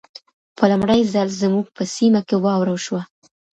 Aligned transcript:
په 0.57 0.63
لمړي 0.71 1.01
ځل 1.13 1.27
زموږ 1.41 1.65
په 1.75 1.83
سيمه 1.95 2.21
کې 2.27 2.35
واوره 2.43 2.71
وشوه. 2.73 3.01